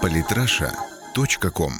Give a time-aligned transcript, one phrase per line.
[0.00, 1.72] PolitRussia.com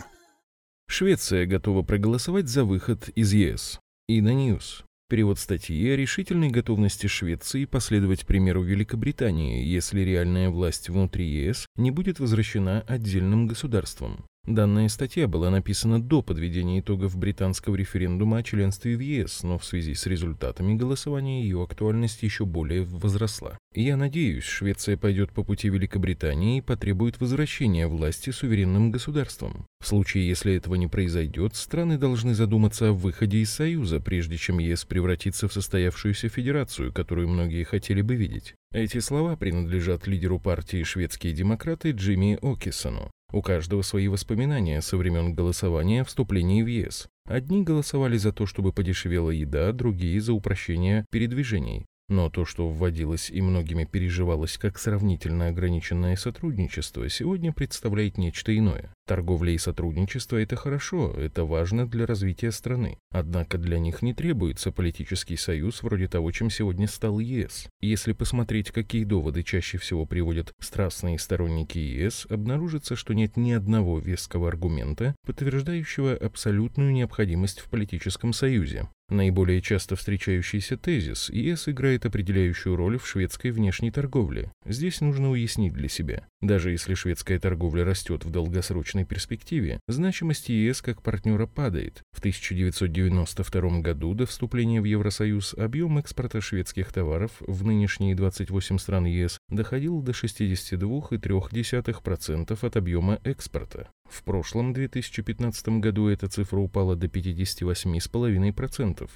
[0.89, 3.81] Швеция готова проголосовать за выход из ЕС.
[4.09, 4.85] Ино News.
[5.09, 11.91] Перевод статьи о решительной готовности Швеции последовать примеру Великобритании, если реальная власть внутри ЕС не
[11.91, 14.27] будет возвращена отдельным государствам.
[14.45, 19.65] Данная статья была написана до подведения итогов британского референдума о членстве в ЕС, но в
[19.65, 23.57] связи с результатами голосования ее актуальность еще более возросла.
[23.73, 29.65] Я надеюсь, Швеция пойдет по пути Великобритании и потребует возвращения власти суверенным государствам.
[29.79, 34.59] В случае, если этого не произойдет, страны должны задуматься о выходе из Союза, прежде чем
[34.59, 38.57] ЕС превратится в состоявшуюся федерацию, которую многие хотели бы видеть.
[38.73, 43.13] Эти слова принадлежат лидеру партии «Шведские демократы» Джимми Окисону.
[43.33, 47.09] У каждого свои воспоминания со времен голосования о вступлении в ЕС.
[47.25, 51.87] Одни голосовали за то, чтобы подешевела еда, другие за упрощение передвижений.
[52.13, 58.93] Но то, что вводилось и многими переживалось как сравнительно ограниченное сотрудничество, сегодня представляет нечто иное.
[59.07, 62.99] Торговля и сотрудничество– это хорошо, это важно для развития страны.
[63.11, 67.69] Однако для них не требуется политический союз вроде того, чем сегодня стал ЕС.
[67.81, 73.99] Если посмотреть, какие доводы чаще всего приводят страстные сторонники ЕС, обнаружится, что нет ни одного
[73.99, 78.87] веского аргумента, подтверждающего абсолютную необходимость в политическом союзе.
[79.13, 84.51] Наиболее часто встречающийся тезис ЕС играет определяющую роль в шведской внешней торговле.
[84.65, 86.27] Здесь нужно уяснить для себя.
[86.41, 92.01] Даже если шведская торговля растет в долгосрочной перспективе, значимость ЕС как партнера падает.
[92.13, 99.05] В 1992 году до вступления в Евросоюз объем экспорта шведских товаров в нынешние 28 стран
[99.05, 103.91] ЕС доходил до 62,3% от объема экспорта.
[104.13, 109.09] В прошлом 2015 году эта цифра упала до 58,5%.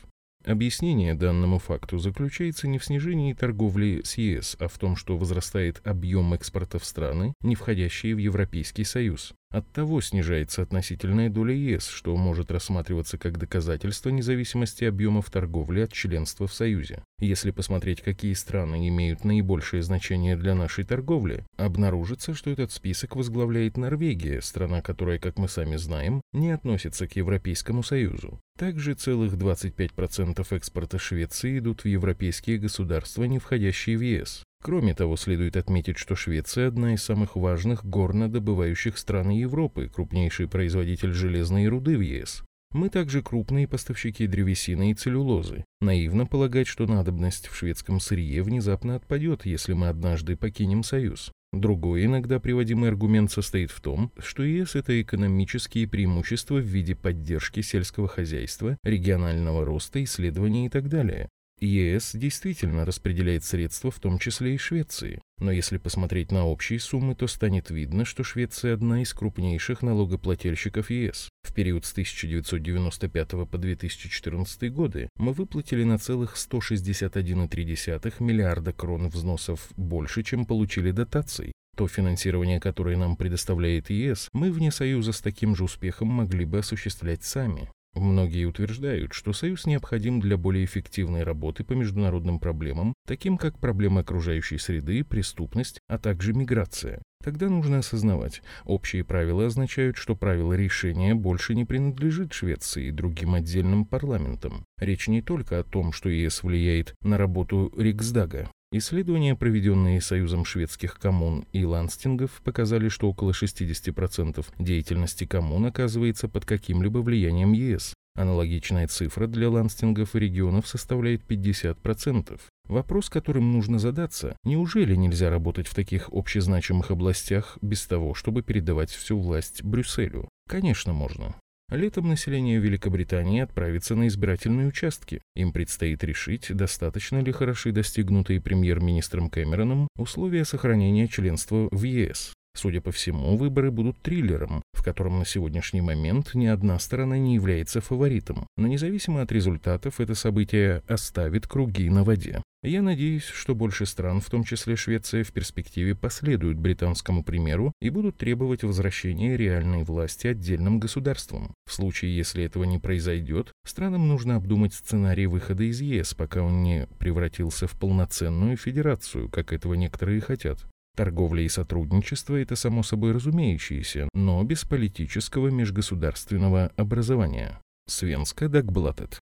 [0.46, 5.82] Объяснение данному факту заключается не в снижении торговли с ЕС, а в том, что возрастает
[5.84, 9.34] объем экспорта в страны, не входящие в Европейский Союз.
[9.56, 16.46] Оттого снижается относительная доля ЕС, что может рассматриваться как доказательство независимости объемов торговли от членства
[16.46, 17.02] в Союзе.
[17.20, 23.78] Если посмотреть, какие страны имеют наибольшее значение для нашей торговли, обнаружится, что этот список возглавляет
[23.78, 28.38] Норвегия, страна, которая, как мы сами знаем, не относится к Европейскому Союзу.
[28.58, 34.42] Также целых 25% экспорта Швеции идут в европейские государства, не входящие в ЕС.
[34.62, 41.12] Кроме того, следует отметить, что Швеция– одна из самых важных горнодобывающих стран Европы, крупнейший производитель
[41.12, 42.42] железной руды в ЕС.
[42.72, 45.64] Мы также крупные поставщики древесины и целлюлозы.
[45.80, 51.32] Наивно полагать, что надобность в шведском сырье внезапно отпадет, если мы однажды покинем Союз.
[51.52, 57.62] Другой иногда приводимый аргумент состоит в том, что ЕС– это экономические преимущества в виде поддержки
[57.62, 61.30] сельского хозяйства, регионального роста, исследований и так далее.
[61.60, 65.22] ЕС действительно распределяет средства, в том числе и Швеции.
[65.38, 70.90] Но если посмотреть на общие суммы, то станет видно, что Швеция одна из крупнейших налогоплательщиков
[70.90, 71.30] ЕС.
[71.42, 79.68] В период с 1995 по 2014 годы мы выплатили на целых 161,3 миллиарда крон взносов
[79.76, 81.52] больше, чем получили дотаций.
[81.76, 86.58] То финансирование, которое нам предоставляет ЕС, мы вне Союза с таким же успехом могли бы
[86.58, 87.70] осуществлять сами.
[87.96, 94.00] Многие утверждают, что Союз необходим для более эффективной работы по международным проблемам, таким как проблемы
[94.00, 97.00] окружающей среды, преступность, а также миграция.
[97.24, 103.34] Тогда нужно осознавать, общие правила означают, что правило решения больше не принадлежит Швеции и другим
[103.34, 104.66] отдельным парламентам.
[104.78, 108.50] Речь не только о том, что ЕС влияет на работу Риксдага.
[108.78, 116.44] Исследования, проведенные Союзом шведских коммун и ланстингов, показали, что около 60% деятельности коммун оказывается под
[116.44, 117.94] каким-либо влиянием ЕС.
[118.16, 122.40] Аналогичная цифра для ланстингов и регионов составляет 50%.
[122.68, 128.90] Вопрос, которым нужно задаться, неужели нельзя работать в таких общезначимых областях без того, чтобы передавать
[128.90, 130.28] всю власть Брюсселю?
[130.48, 131.34] Конечно, можно.
[131.68, 135.20] Летом население Великобритании отправится на избирательные участки.
[135.34, 142.35] Им предстоит решить, достаточно ли хороши достигнутые премьер-министром Кэмероном условия сохранения членства в ЕС.
[142.56, 147.34] Судя по всему, выборы будут триллером, в котором на сегодняшний момент ни одна сторона не
[147.34, 148.46] является фаворитом.
[148.56, 152.42] Но независимо от результатов, это событие оставит круги на воде.
[152.62, 157.90] Я надеюсь, что больше стран, в том числе Швеция, в перспективе последуют британскому примеру и
[157.90, 161.52] будут требовать возвращения реальной власти отдельным государствам.
[161.66, 166.62] В случае, если этого не произойдет, странам нужно обдумать сценарий выхода из ЕС, пока он
[166.62, 170.66] не превратился в полноценную федерацию, как этого некоторые хотят.
[170.96, 177.60] Торговля и сотрудничество– это само собой разумеющееся, но без политического межгосударственного образования.
[177.86, 179.20] Свенска Дагблатет.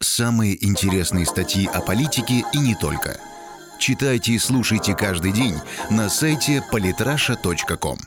[0.00, 3.20] Самые интересные статьи о политике и не только.
[3.78, 5.54] читайте и слушайте каждый день
[5.90, 7.98] на сайте polytrasha.com.